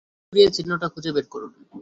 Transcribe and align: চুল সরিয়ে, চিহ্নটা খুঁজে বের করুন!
চুল 0.19 0.29
সরিয়ে, 0.29 0.53
চিহ্নটা 0.55 0.87
খুঁজে 0.93 1.11
বের 1.15 1.25
করুন! 1.33 1.51